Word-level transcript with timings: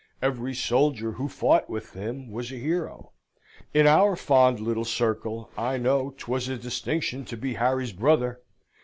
Every 0.19 0.55
soldier 0.55 1.11
who 1.11 1.27
fought 1.29 1.69
with 1.69 1.93
him 1.93 2.31
was 2.31 2.51
a 2.51 2.55
hero. 2.55 3.11
In 3.71 3.85
our 3.85 4.15
fond 4.15 4.59
little 4.59 4.83
circle 4.83 5.51
I 5.55 5.77
know 5.77 6.15
'twas 6.17 6.47
a 6.49 6.57
distinction 6.57 7.23
to 7.25 7.37
be 7.37 7.53
Harry's 7.53 7.93
brother. 7.93 8.41